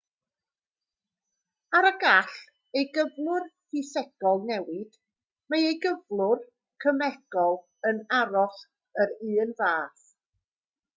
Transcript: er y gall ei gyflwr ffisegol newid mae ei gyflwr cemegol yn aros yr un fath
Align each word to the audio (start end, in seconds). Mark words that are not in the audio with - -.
er 1.79 1.87
y 1.89 1.91
gall 2.03 2.31
ei 2.79 2.87
gyflwr 2.95 3.45
ffisegol 3.49 4.41
newid 4.49 4.97
mae 5.55 5.67
ei 5.69 5.77
gyflwr 5.87 6.45
cemegol 6.87 7.63
yn 7.91 8.05
aros 8.25 8.61
yr 9.05 9.17
un 9.45 9.57
fath 9.63 10.09